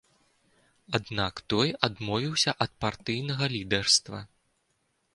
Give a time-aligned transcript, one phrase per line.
[0.99, 4.19] Аднак той адмовіўся ад партыйнага лідарства.